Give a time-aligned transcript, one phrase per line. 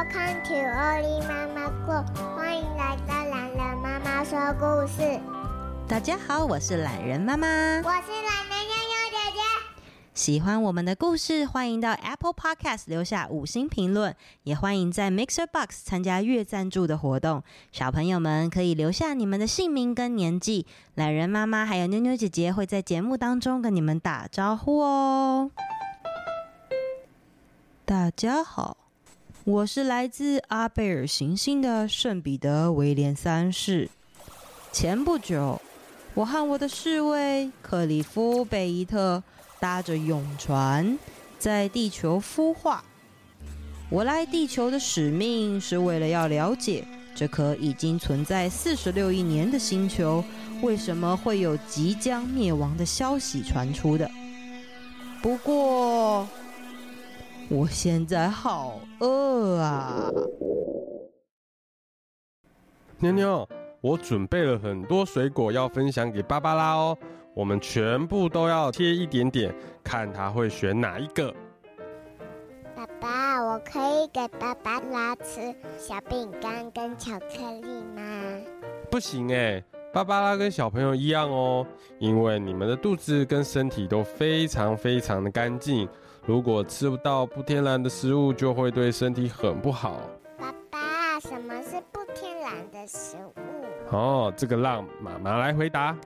[0.00, 2.02] Welcome to 欧丽妈妈说，
[2.34, 5.20] 欢迎来到懒人妈妈说故事。
[5.86, 9.40] 大家好，我是懒人妈妈，我是懒人悠悠姐姐。
[10.14, 17.44] 喜欢我们的故事，欢迎到 Apple Podcast 留下五星评论，也欢迎在 Mixer Box 参加月赞助的活动。
[17.70, 25.50] 小朋友们可以留下你们的姓名跟年纪，懒人妈妈还有妞妞姐姐会在节目当中跟你们打招呼哦。
[27.84, 28.78] 大家好。
[29.44, 33.88] 我是来自阿贝尔行星的圣彼得威廉三世。
[34.70, 35.58] 前不久，
[36.12, 39.22] 我和我的侍卫克里夫贝伊特
[39.58, 40.98] 搭着永船
[41.38, 42.84] 在地球孵化。
[43.88, 46.84] 我来地球的使命是为了要了解
[47.14, 50.22] 这颗已经存在四十六亿年的星球
[50.60, 54.08] 为什么会有即将灭亡的消息传出的。
[55.22, 56.28] 不过，
[57.52, 60.08] 我现在好饿啊！
[63.00, 63.48] 妞妞，
[63.80, 66.96] 我准备了很多水果要分享给芭芭拉哦。
[67.34, 71.34] 我们全部都要切一点点，看她会选哪一个。
[72.76, 77.66] 爸爸，我可以给芭芭拉吃小饼干跟巧克力
[77.96, 78.02] 吗？
[78.88, 79.60] 不行哎，
[79.92, 81.66] 芭芭拉跟小朋友一样哦，
[81.98, 85.88] 因为你们的肚子跟身体都非常非常的干净。
[86.26, 90.00] 如果吃不到不天然的食物，就会对身体很不好。
[90.38, 93.40] 爸爸，什么是不天然的食物？
[93.90, 95.96] 哦，这个让妈妈来回答。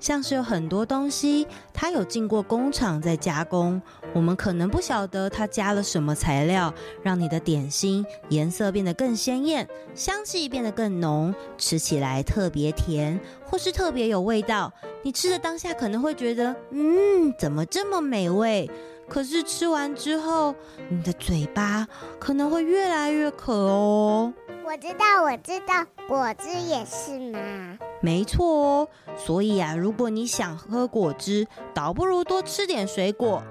[0.00, 3.82] 像是有很多东西，它有进过工厂在加工，
[4.14, 14.72] 我们可能不晓得它加了什么材料，让你的点心颜色变得更鲜艳，香气变得更浓，吃起来特别甜，或是特别有味道。
[15.02, 18.70] 你吃的当下可能会觉得，嗯，怎么这么美味？
[19.08, 20.54] 可是吃完之后，
[20.88, 21.86] 你的嘴巴
[22.18, 24.32] 可能会越来越渴哦。
[24.64, 27.78] 我知道，我知道，果汁也是嘛？
[28.02, 28.88] 没错哦。
[29.16, 33.42] 所以啊，如果你想喝果汁，倒不如多吃点水果。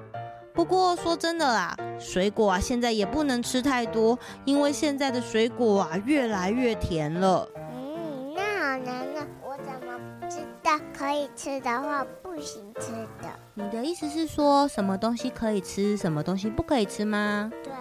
[0.54, 7.48] 不过说真的啦，水果啊现在也不能吃太多，因为现在的水果啊越来越甜了。
[7.74, 12.06] 嗯，那好难啊，我怎么知道可以吃的话
[12.38, 13.28] 不行吃的？
[13.56, 17.52] 你的意思是说什么东西可以吃，什么东西不可以吃吗？
[17.64, 17.74] 对。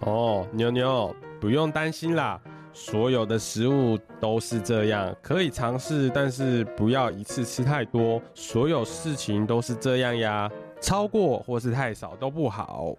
[0.00, 2.40] 哦，妞妞，不用担心啦。
[2.72, 8.20] 所有的食物都是这样，可以尝试，但是不要一次吃太多。
[8.34, 10.50] 所有事情都是这样呀，
[10.80, 12.96] 超过或是太少都不好。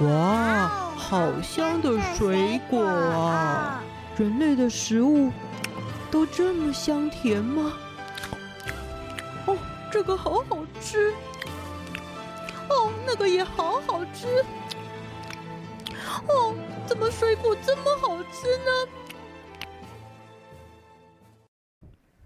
[0.00, 3.82] 哇，好香的水果啊！
[4.18, 5.30] 人类的食物
[6.10, 7.72] 都这么香甜吗？
[9.90, 11.12] 哦，这个好好吃。
[12.68, 14.44] 哦，那个也好好吃。
[16.28, 16.54] 哦，
[16.86, 18.70] 怎么水果这么好吃呢？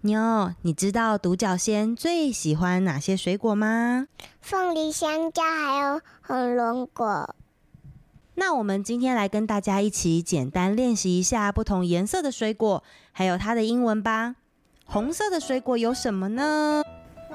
[0.01, 4.05] 妞，你知道独角仙最喜欢哪些水果吗？
[4.41, 7.35] 凤梨、香蕉，还有火龙果。
[8.35, 14.35] 那我们今天来跟大家一起简单练习一下不同颜色的水果，还有它的英文吧。
[14.85, 16.83] 红色的水果有什么呢？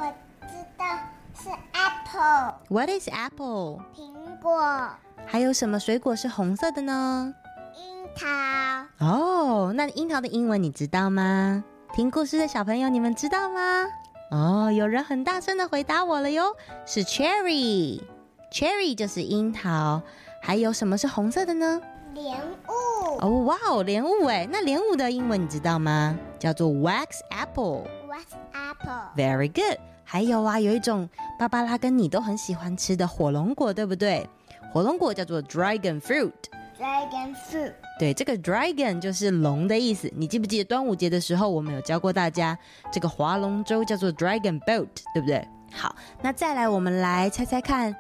[0.01, 0.07] 我
[0.49, 0.87] 知道
[1.35, 2.55] 是 apple。
[2.69, 3.81] What is apple？
[3.95, 4.89] 苹果。
[5.27, 7.35] 还有什么水果是红色的呢？
[7.77, 9.07] 樱桃。
[9.07, 11.63] 哦，那樱桃的英文你知道吗？
[11.93, 13.87] 听故事的小朋友，你们知道吗？
[14.31, 16.57] 哦，有人很大声的回答我了哟，
[16.87, 18.03] 是 cherry。
[18.51, 20.01] cherry 就是樱桃。
[20.41, 21.79] 还有什么是红色的呢？
[22.15, 23.19] 莲雾。
[23.21, 26.17] 哦，哇哦，莲雾哎，那莲雾的英文你知道吗？
[26.39, 27.85] 叫做 wax apple。
[28.09, 29.11] wax apple。
[29.15, 29.79] Very good。
[30.13, 34.29] 还有啊，有一种芭芭拉跟你都很喜欢吃的火龙果，对不对？
[34.73, 36.33] 火龙果叫做 dragon fruit。
[36.77, 37.73] dragon fruit。
[37.97, 40.13] 对，这个 dragon 就是龙的意思。
[40.17, 42.59] 你记不记得端午节的时候，我们有教过大家，
[42.91, 45.47] 这个划龙舟叫做 dragon boat，对不对？
[45.73, 47.95] 好，那再来，我们来猜猜看，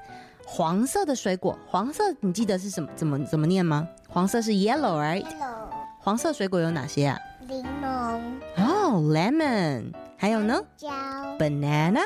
[0.44, 2.88] 黄色的水果，黄色你记得是什么？
[2.96, 3.86] 怎么怎么念吗？
[4.08, 5.68] 黄色是 yellow，right？Yellow。
[6.00, 7.16] 黄色水果有哪些啊？
[7.46, 8.20] 柠檬。
[8.56, 9.92] 哦，lemon。
[10.20, 10.62] 还有呢？
[10.76, 10.90] 蕉。
[11.38, 12.02] banana。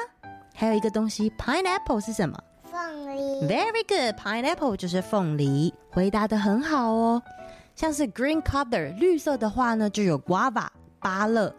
[0.55, 2.39] 还有一个东西，pineapple 是什么？
[2.63, 3.45] 凤梨。
[3.49, 5.75] Very good，pineapple 就是凤梨。
[5.91, 7.21] 回答的很好哦。
[7.75, 10.69] 像是 green color 绿色的话呢，就有 guava
[11.01, 11.53] 芭乐。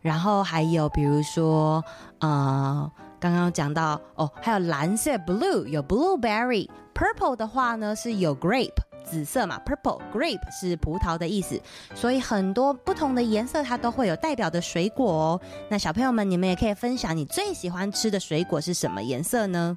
[0.00, 1.84] 然后还有比如说，
[2.20, 6.66] 呃，刚刚讲到哦，还有蓝色 blue 有 blueberry。
[6.94, 8.72] purple 的话呢是有 grape
[9.04, 11.60] 紫色嘛，purple grape 是葡萄的意思。
[11.94, 15.40] 所以很多不同的颜色它都会有代表的水果哦。
[15.68, 19.76] 那小朋友们，你们也可以分享你最喜欢吃的水果是什么颜色呢？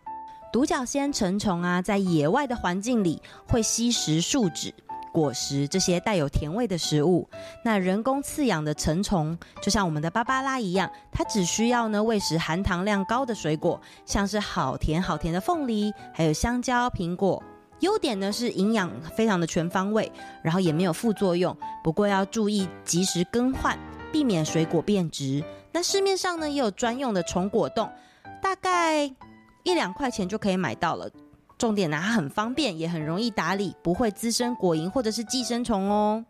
[0.52, 4.74] 独角仙成虫啊，在野外的环境里会吸食树脂。
[5.12, 7.30] 果实这些带有甜味的食物，
[7.64, 17.42] 那人工饲养的成虫就像我们的芭芭拉一样，它只需要呢喂食含糖量高的水果，像是好甜好甜的凤梨，还有香蕉、苹果。
[17.80, 20.12] 优点呢是营养非常的全方位，
[20.42, 21.56] 然后也没有副作用。
[21.84, 23.78] 不过要注意及时更换，
[24.12, 25.44] 避免水果变质。
[25.72, 27.90] 那市面上呢也有专用的虫果冻，
[28.42, 29.04] 大概
[29.64, 31.10] 一两块钱就可以买到了。
[31.58, 36.26] 重点呢，它很方便，也很容易打理，不会滋生果蝇或者是寄生虫哦。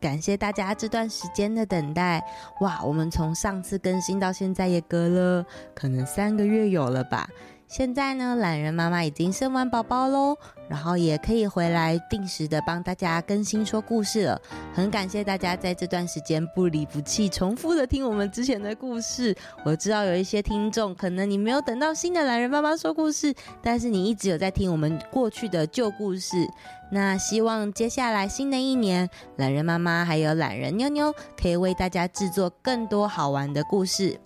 [0.00, 2.20] 感谢大家这段时间的等待，
[2.60, 7.28] 哇，我们从上次更新到现在也隔了可能三个月有了吧。
[7.72, 10.36] 现在呢，懒人妈妈已经生完宝宝喽，
[10.68, 14.38] 然后也可以回来定时的帮大家更新说故事了。
[14.74, 19.34] 很感谢大家在这段时间不离不弃，重复的听我们之前的故事。
[19.64, 26.46] 我知道有一些听众可能你没有等到新的懒人妈妈说故事，但是你一直有在听我们过去的旧故事。
[26.90, 31.10] 那希望接下来新的一年，懒人妈妈还有懒人妞妞
[31.40, 34.20] 可以为大家制作更多好玩的故事。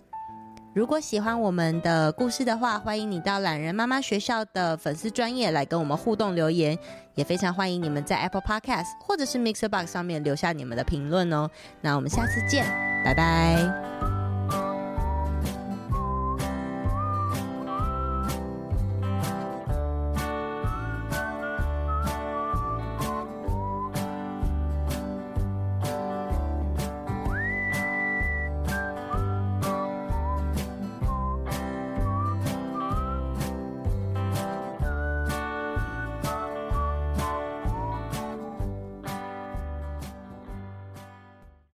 [0.77, 6.77] 如果喜欢我们的故事的话，欢迎你到懒人妈妈学校的粉丝专业来跟我们互动留言，
[7.15, 11.49] 也非常欢迎你们在 Apple Podcast 或者是 Mixer Box 上面留下你们的评论哦。
[11.81, 12.63] 那我们下次见，
[13.03, 14.16] 拜拜。